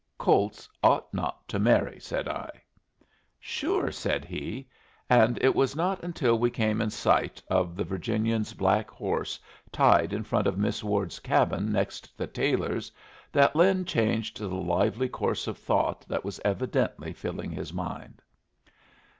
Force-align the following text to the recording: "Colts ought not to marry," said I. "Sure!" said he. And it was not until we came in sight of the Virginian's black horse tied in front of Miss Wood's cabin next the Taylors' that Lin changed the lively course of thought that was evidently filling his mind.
"Colts 0.17 0.67
ought 0.81 1.13
not 1.13 1.47
to 1.47 1.59
marry," 1.59 1.99
said 1.99 2.27
I. 2.27 2.49
"Sure!" 3.39 3.91
said 3.91 4.25
he. 4.25 4.67
And 5.11 5.37
it 5.43 5.53
was 5.53 5.75
not 5.75 6.03
until 6.03 6.39
we 6.39 6.49
came 6.49 6.81
in 6.81 6.89
sight 6.89 7.39
of 7.51 7.75
the 7.75 7.83
Virginian's 7.83 8.55
black 8.55 8.89
horse 8.89 9.39
tied 9.71 10.11
in 10.11 10.23
front 10.23 10.47
of 10.47 10.57
Miss 10.57 10.83
Wood's 10.83 11.19
cabin 11.19 11.71
next 11.71 12.17
the 12.17 12.25
Taylors' 12.25 12.91
that 13.31 13.55
Lin 13.55 13.85
changed 13.85 14.39
the 14.39 14.47
lively 14.47 15.07
course 15.07 15.45
of 15.45 15.59
thought 15.59 16.01
that 16.07 16.25
was 16.25 16.41
evidently 16.43 17.13
filling 17.13 17.51
his 17.51 17.71
mind. 17.71 18.23